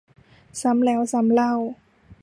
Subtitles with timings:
[0.61, 1.53] ซ้ำแล้วซ้ำเล่า